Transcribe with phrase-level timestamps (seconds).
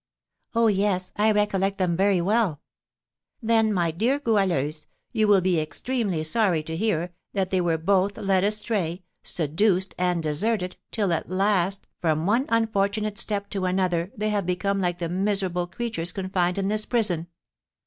[0.55, 2.61] "Oh, yes, I recollect them very well!"
[3.39, 8.17] "Then, my dear Goualeuse, you will be extremely sorry to hear that they were both
[8.17, 14.31] led astray, seduced, and deserted, till at last, from one unfortunate step to another, they
[14.31, 17.27] have become like the miserable creatures confined in this prison!"